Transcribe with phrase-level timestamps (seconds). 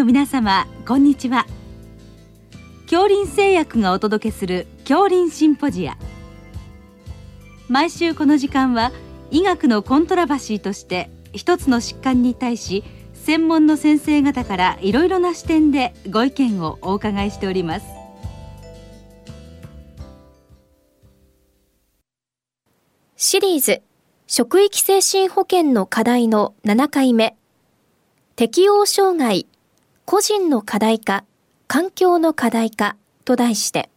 [0.00, 1.44] の皆様こんにちは。
[2.84, 5.98] 恐林製薬がお届けする恐林シンポジア。
[7.68, 8.92] 毎週この時間は
[9.30, 17.86] 医学のコントラバシーとして一つの疾患に対し専門の先生方からいろいろな視点でご意見をお伺いしております。
[23.16, 23.82] シリーズ
[24.26, 27.36] 職域精神保健の課題の7回目。
[28.34, 29.46] 適応障害
[30.10, 31.24] 個人の課題か、
[31.68, 33.90] 環境の課題かと題して、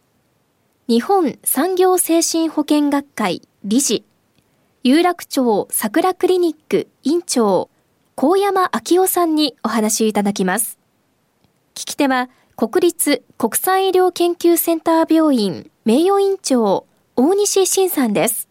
[0.86, 4.04] 日本産業精神保健学会理事、
[4.84, 7.68] 有楽町桜クリニック院長、
[8.14, 10.78] 高山昭夫さんにお話いただきます。
[11.74, 16.86] 聞き手は、国立国際医療研究センター病院名誉院長、
[17.16, 18.48] 大西晋さんです。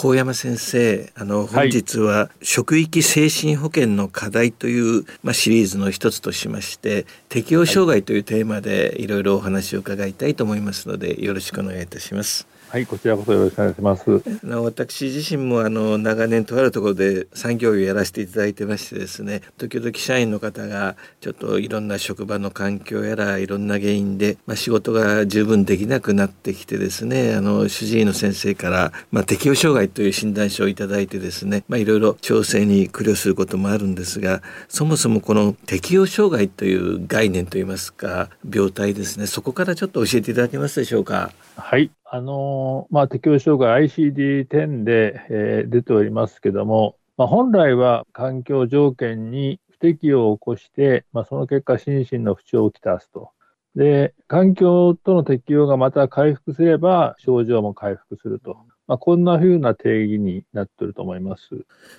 [0.00, 12.48] 高山先生あの本日は職域精神保健の課題という、まあ、シリーズの一つとしまして適応障害というテーマでいろいろお話を伺いたいと思いますのでよろしくお願いいたします。
[12.70, 14.22] はい、こちらこそよろしくお願いします。
[14.44, 41.32] あの私自身もあの長年とあるところで産業医をやらせていただいてましてですね、時々社員の方がちょっといろんな職場の環境やらいろんな原因で、まあ、仕事が十分できなくなってきてですね、あの主治医の先生からまあ、適応障害という診断書をいただいてですね、まあ、いろいろ調整に苦慮することもあるんですが、そもそもこの適応障害という概念といいますか病態ですね、そこからちょっと教えていただけますでしょうか？
[41.56, 41.90] はい。
[42.12, 53.30] あのまあ、適応障害 ICD-10 で、えー、出ておりますけども、まあ、本来は環境条件に不適応を起こして、まあ、その結果、心身の不調をきたすと。
[53.76, 58.56] で、環境との適応がまた回復すれば、症状も回復すると。
[58.90, 61.44] まあ、こんなふうな定義になっていると思います。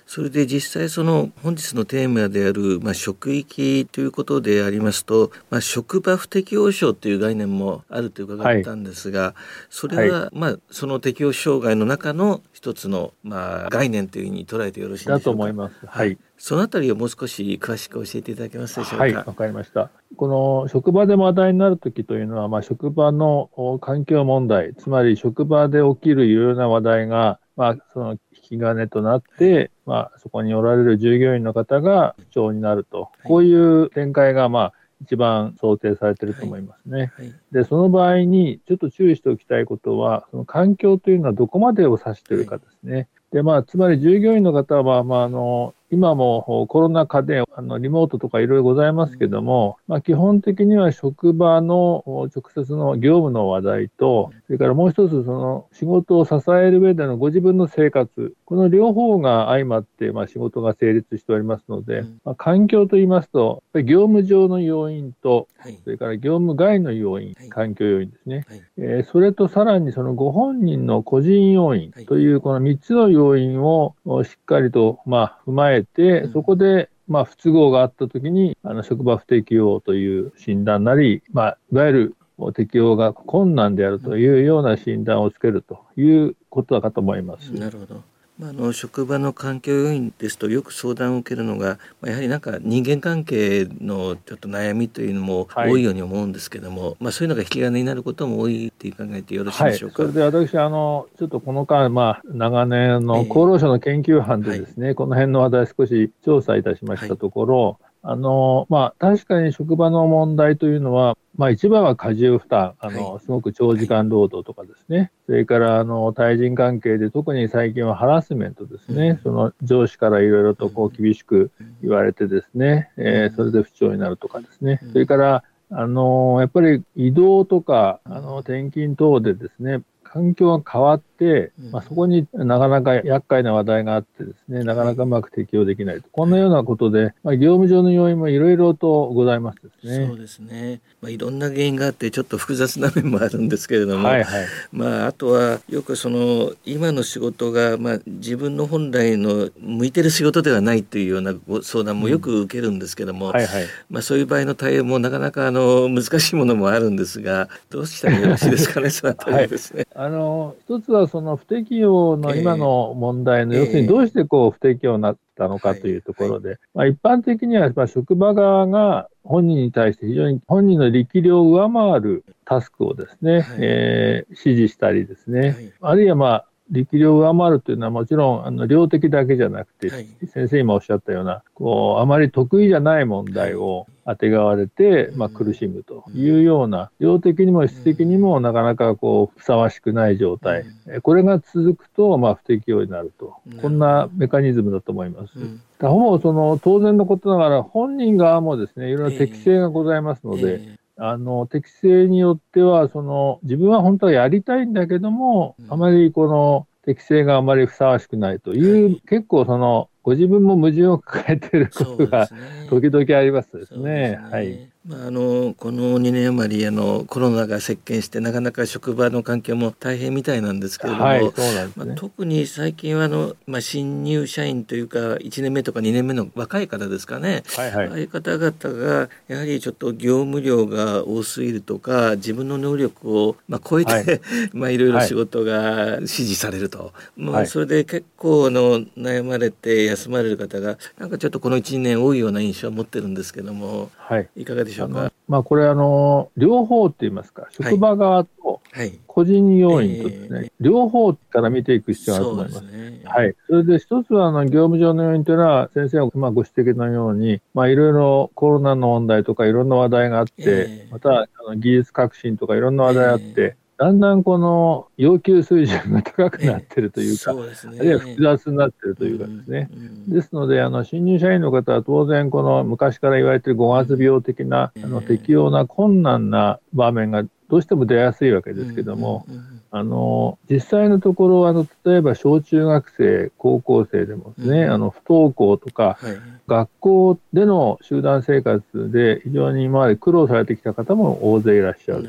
[0.04, 9.34] それで実際その本日のテーマである、まあ、職域ということでありますと、まあ、職場不適応症という概念もあると伺ったんですが、はい、
[9.70, 15.18] それは、まあ、その適応障害の中の一つの、まあ、概念というふうに捉えてよろしいでしょうか？
[15.18, 15.86] だと思います。
[15.86, 16.18] はい。
[16.36, 19.04] そのあたりをもう少し詳しく教えていただけますでしょうか？
[19.04, 19.90] はい、わかりました。
[20.16, 23.50] この職場で話題になるときというのは、まあ、職場の
[23.80, 37.12] 環境問題、つまり職場で起きるいろいろな話題が、まあ、その引き金となって、まあ、そこにおられる従業員の方が不調になると、こういう展開が、まあ、一番想定されていると思いますね。
[37.16, 37.26] はい。
[37.26, 43.08] はい、で、その場合にちょっと注意しておきたいことは、その環境というのはどこまでを指しているかですね。
[43.32, 52.02] で、まあ、つまり従業員の方は、まあ、あの、今もコロナ禍であのリモートとかいろいろございますけども、まあ、基本的には職場の
[52.34, 65.48] 直接の業務の話題と、それからもう一つ、その仕事を支える上でのご自分の生活、この両方が相まって、まあ、仕事が成立しておりますので、まあ、環境といいますと、業務上の要因と、
[65.84, 68.46] それから業務外の要因、環境要因ですね。
[68.78, 82.16] えー、それとさらにそのご本人の個人要因というこの3つの要因をしっかりとまあ踏まえて、そこで、まあ、不都合があったときに、あの、職場不適応という診断なり、まあ、いわゆる
[82.54, 87.52] 適応が困難であるというような診断をつけるということだかと思います。
[87.52, 88.02] なるほど。
[88.42, 100.02] まあ、あの職場の環境要因ですとよく相談を受けるのが、まあ、やはりなんか人間関係のちょっと悩みというのも多いように思うんですけども、はい、まあ、そういうのが引き金になることも多いって考えてよろしいでしょうか？
[100.02, 129.80] はい、それで私あのちょっとこの間、まあ、長年の厚労省の研究班でですね、えーはい、この辺の話題少し調査いたしましたところ、あの、まあ、確かに職場の問題というのは、まあ、一番は過重負担、あの、はい、すごく長時間労働とかですね、それから、あの、対人関係で特に最近はハラスメントですね、うん、その上司からいろいろとこう厳しく言われてですね、うん、えー、それで不調になるとかですね、それから、あの、やっぱり移動とか、あの、転勤等でですね、
[130.12, 136.08] 環境が変わって、まあ、そこになかなか厄介な話題があってですね、なかなかうまく適用できないと。
[136.12, 140.06] こんなようなことで、まあ、業務上の要因もいろいろとございますですね。
[140.06, 140.82] そうですね。
[141.00, 159.86] まあ、いろんな原因があって、ちょっと複雑な面もあるんですけれども、はいはい、まあ、あとは、よくその、今の仕事が、まあ、自分の本来の向いてる仕事ではないというようなご相談もよく受けるんですけども、うんはいはい、まあ、そういう場合の対応もなかなか、あの、難しいものもあるんですが、どうしたらよろしいですかね、そのあたりですね。
[160.02, 166.58] あの、一つはその不適用の今の問題の、えー、要するにどうしてこう不適用になったのかというところで、はい。
[166.74, 180.06] まあ、一般的にはまあ職場側が本人に対して非常に本人の力量を上回るタスクをですね、はい、えー、指示したりですね、はい、あるいはまあ力量を上回るというのはもちろんあの量的だけじゃなくて、はい。
[180.26, 193.36] 先生今おっしゃったようなこうあまり得意じゃない問題をあてがわれて、まあ、苦しむというような量的にも質的にもなかなかこうふさわしくない状態、えこれが続くと、まあ、不適用になると。
[193.60, 195.38] こんなメカニズムだと思います。
[195.38, 195.60] うん。
[195.78, 212.28] だほぼその当然のことながら本人側もですねいろいろ適性がございますので、えあの適性によってはその自分は本当はやりたいんだけども、うんあまりこの適性があまりふさわしくないという、はい結構そのご自分も矛盾を抱えていることが
[212.68, 214.10] 時々ありますですね。
[214.10, 214.71] ですはい。
[214.84, 221.94] まあ、あのこの2年余りあのコロナが席巻してなかなか職場の環境も大変みたいなんですけれども、はい、そうなんですまあ、ね。
[221.94, 227.88] 特に最近はあの、まあ、新入社員というか1年目とか2年目の若い方ですかね、はいはい。
[227.88, 234.02] ああいう方々がやはりちょっと業務量が多すぎるとか自分の能力を、まあ、超えて、はい。
[234.02, 234.06] い、
[234.52, 237.46] まあいろいろ仕事が指示されると、まあ、はい。
[237.46, 244.28] それで結構あの悩まれて休まれる方がなんかちょっとこの12年多いような印象を持ってるんですけどもはい。
[244.36, 245.12] いかがでしょあのうか。
[245.28, 252.72] まあこれあの両方って言いますか、職場側とはい、個人要因とですね、ええ両方から見ていく必要があると思い
[253.02, 253.08] ます。
[253.08, 253.34] はい。
[253.46, 267.40] それで一つは、あの、業務上の要因というのは、先生がまあご指摘のように、まあ、いろいろコロナの問題とかいろんな話題があって、ええまた、あの技術革新とかいろんな話題があって、えだんだんこの要求水準が高くなってるというか、ね。
[267.80, 269.68] あるいは複雑になってるというかですね。
[269.72, 269.82] うん。
[269.82, 279.26] うんですので、あの、新入社員の方は当然、この昔から言われている五月病的な、あの、ええ適用な困難な場面がどうしても出やすいわけですけども、
[279.72, 286.16] あの、実際のところ、あの、例えば小中学生、高校生でもですね、うんあの、不登校とか、はい。
[286.46, 292.08] 学校での集団生活で非常に今まで苦労されてきた方も大勢いらっしゃる。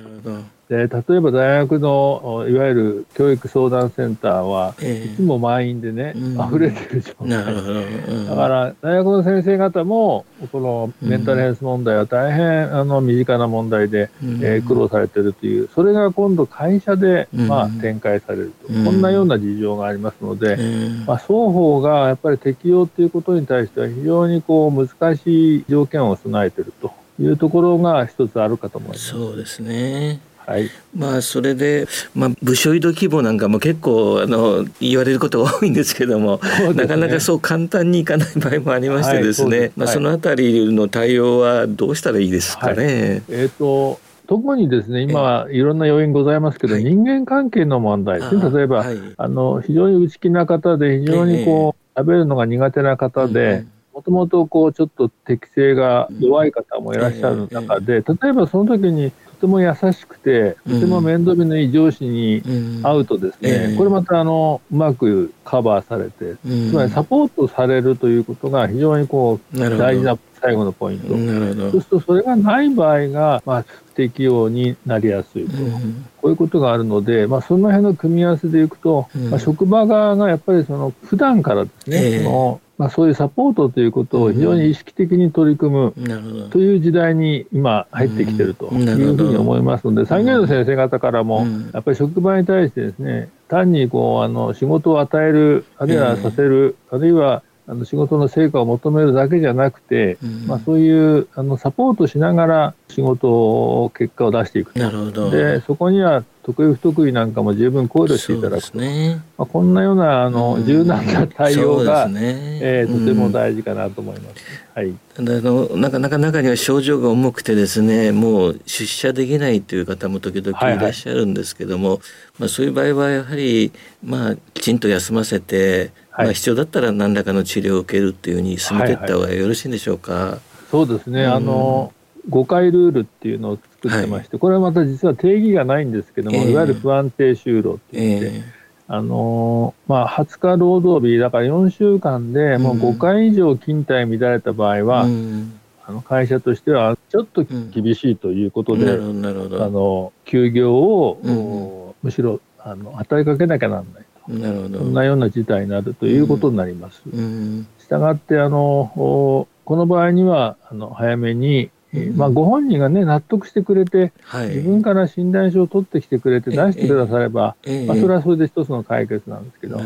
[0.73, 6.47] で、例えば大学の、おいわゆる教育相談センターは、えいつも満員でね、うん。
[6.47, 7.27] 溢れてる状態。
[7.27, 8.27] うん。
[8.27, 14.39] だから、大学の先生方も、このメンタルヘルス問題は大変、あの、身近な問題で、うん。
[14.41, 17.47] えー苦労されてるという、それが今度会社で、うん。
[17.47, 18.85] まあ、展開されると、うん。
[18.85, 29.09] こんなような事情がありますので、ええまあ、双方がやっぱり適用ということに対しては非常にこう難しい条件を備えているというところが一つあるかと思います。
[29.09, 30.32] そうですね。
[30.45, 30.69] はい。
[30.95, 36.73] まあそれで、まあ、部署移動規模なんかも結構あの言われることが多いんですけども、ね。
[36.73, 39.93] なかなかそう簡単にいかない場合もありましてですね、はいまあ、はい。
[39.93, 43.23] そのあたりの対応はどうしたらいいですかね。
[43.29, 46.83] えっ、と、特にですね、今はいろんな要因ございますけど、はい。
[46.83, 48.41] 人間関係の問題ですね。
[48.43, 48.97] あー例えば、はい。
[49.17, 62.81] あの、非常に内気な方で、非常にこう、食べるのが苦手な方で、もともとこう、ちょっと適性が弱い方もいらっしゃる中で、例えばその時にとても優しくて、とても面倒見のいい上司にうん。
[62.81, 63.75] 会うとですね、ええ。
[63.75, 66.69] これまたあの、うまくカバーされて、うん。
[66.69, 71.15] つまりサポートされるということが非常にこう、大事な最後のポイント。
[71.15, 71.71] なるほど。
[71.71, 75.57] そうすると、それがない場合が、まあ、不適用になりやすいと。
[75.57, 76.05] うん。
[76.21, 79.29] こういうことがあるので、まあ、その辺の組み合わせでいくと、うん。
[79.29, 82.23] まあ、職場側がやっぱりその普段からですね、ええ。
[82.23, 100.47] そのまあ、そういうサポートということを非常に意識的に取り組むという時代に今入ってきてるというふうに思いますので、産業の先生方からもうん、やっぱり職場に対してですね、単にこうあの仕事を与える、あるいはさせる、あるいはあの仕事の成果を求めるだけじゃなくて、うん。
[100.47, 104.79] まあ、そういうあのサポートしながら仕事を、結果を出していくと。
[104.79, 105.31] なるほど。
[105.31, 109.21] で、そこには得意不得意なんかも十分考慮していただくね。
[109.37, 110.65] まあ、こんなようなあの、うん。
[110.65, 112.59] 柔軟な対応が、ね。
[112.61, 114.43] えーとてもうん大事かなと思います。
[114.75, 114.93] はい。
[115.13, 120.77] ただあのなかなか中には症状が重くてですねもう出社できないという方も時々はいはい。
[120.79, 122.01] いらっしゃるんですけども、
[122.39, 123.71] まあ、そういう場合はやはり、
[124.03, 130.39] まあ、きちんと休ませて、はいまあ、必要だったら何らかの治療を受けるっていうふうに進めていった方がよろしいんでしょうか。
[130.69, 131.23] そうですね。
[131.23, 131.33] うん。
[131.33, 131.93] あの、
[132.29, 136.51] 誤解ルールっていうのを作ってまして、これはまた実は定義がないんですけども、ええ。
[136.51, 138.43] いわゆる不安定就労って言って、え
[138.87, 145.59] あのーまあ、20日労働日、だから4週間でもう5回以上勤怠乱れた場合えは、うん。
[145.85, 154.03] あの会社としてはちょっと厳しいということで、なるほどなるほあどの、休業を、むしろ、あの、与えかけなきゃなんない。
[154.03, 154.12] と。
[154.27, 154.79] なるほど。
[154.79, 157.01] そんなような事態になるということになります。
[157.11, 157.67] うん。
[157.79, 161.69] したがって、あの、おこの場合には、あの、早めに、
[162.15, 167.85] まあ、ご本人がね、納得してくれて、はい、自分から診断書を取ってきてくれて出してくだされば、ええ。
[167.85, 169.79] まあ、それはそれで一つの解決なんですけど。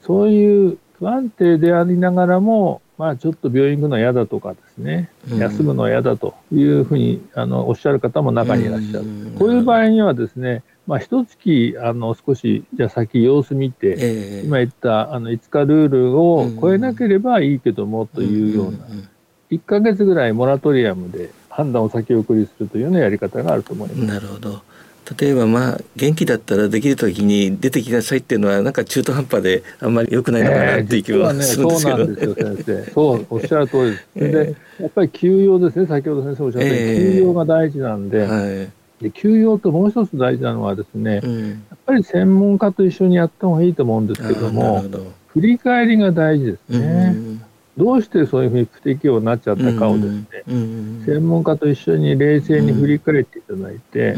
[0.00, 5.38] そういう不安定でありながらも、まあ、ちょっと病院行くのは嫌だとかですね、うん。
[5.38, 9.00] 休むのは嫌だというふうにあのおっしゃる方も中にいらっしゃる。
[9.00, 9.34] うん。
[9.38, 18.78] こういう場合にはですね、まあ、一月、あの、少し、じゃあ先様子見て、えー、今言った、あの、5日ルールを超えなければいいけども、というような、
[19.50, 23.98] 1ヶ月ぐらいモラトリアムで判断を先送りするというようなやり方があると思います。
[24.06, 24.62] なるほど。
[25.18, 32.90] 例えばまあ元気だったらできる時に出てきなさいっていうのはなんか中途半端であんまり良くないのかなっていう気はするんですけど、ね、そうなんですよ先生。
[32.92, 38.70] そうおっしゃる通りです、 えー、でやっぱり休養ですね先ほど先生おっしゃったように、えー、休養が大事なんで,、はい、
[39.02, 44.84] で休養ともう一つ大事なのはですね、うん、やっぱり専門家と一緒にやった方がいいと思うんですけども
[45.28, 47.44] 振り返りが大事ですね、うん
[47.76, 50.44] どうしてそういうふうに不適応になっちゃったかをですね、
[51.06, 54.14] 専門家と一緒に冷静に振り返っていただいて、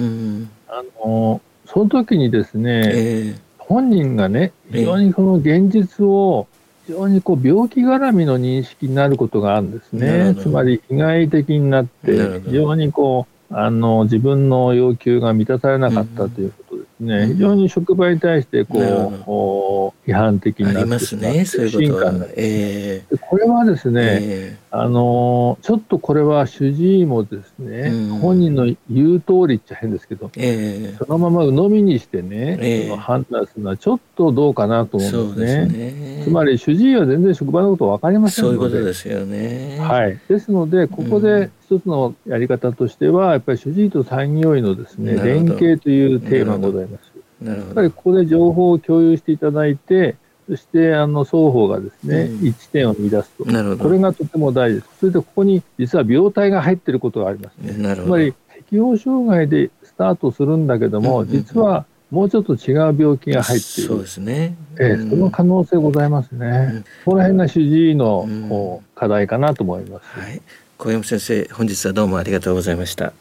[0.69, 6.47] あのその時にですね、えー、本人がね、非常にその現実を、
[6.87, 10.35] 非常にこう病気絡みの認識になることがあるんですね。
[10.39, 17.27] つまり被害的になって、非常にこう、あの、自分の要求が満たされなかったということですね。
[17.29, 36.19] 非常に職場に対してこう、批判的になってしまって、不信感が、えー、これはですね、えー、あのちょっとこれは主治医もですね、うん、本人の言う通りっちゃ変ですけど、えー、そのまま鵜呑みにしてね、えー、判断するのはちょっとどうかなと思うんですね。
[36.23, 38.59] すつまり主治医は全然職場のこと分かりませんので。
[38.59, 39.79] そういうことですよね。
[39.81, 40.19] はい。
[40.29, 47.15] ですので、ここで一つのやり方としては、やっぱり主治医と産業医のですね、連携というテーマがございます。
[47.45, 50.17] やっぱりここで情報を共有していただいて、
[50.49, 54.99] そしてあの双方がですね、うん、一致点を見出すと、これがとても大事です。
[55.01, 57.97] それでここに実は病態が入っていることがありますね。
[57.97, 63.89] つまり適応障害でスタートするんだけども、うんうん、実はもうちょっと違う病気が入っている。
[63.89, 64.55] そうですね。
[64.79, 66.71] えー、その可能性ございますね。
[66.73, 70.21] うん、この辺が主治医の、課題かなと思います。
[70.21, 70.41] はい。
[70.77, 73.13] 小山先生、本日はどうもありがとうございました。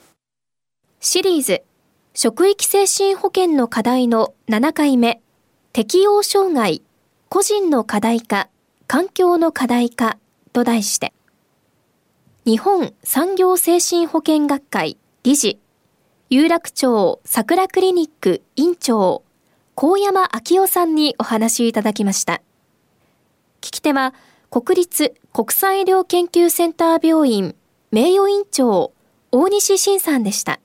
[0.99, 1.61] シリーズ
[2.13, 5.21] 職域精神保健の課題の7回目、
[5.71, 6.81] 適応障害、
[7.29, 8.49] 個人の課題化、
[8.87, 10.17] 環境の課題化
[10.51, 11.13] と題して、
[12.45, 15.59] 日本産業精神保健学会理事、
[16.29, 19.23] 有楽町桜クリニック院長、
[19.75, 22.41] 高山昭夫さんにお話いただきました。
[23.61, 24.13] 聞き手は、
[24.53, 27.55] 国立国際医療研究センター病院
[27.89, 28.93] 名誉院長、
[29.31, 30.59] 大西晋さんでした。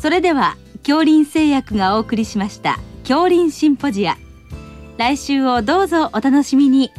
[0.00, 4.16] それでは恐林製薬がお送りしました恐林シンポジア
[4.96, 6.90] 来週をどうぞお楽しみに